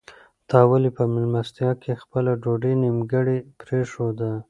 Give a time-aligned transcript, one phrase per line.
[0.49, 4.31] تا ولې په مېلمستیا کې خپله ډوډۍ نیمګړې پرېښوده؟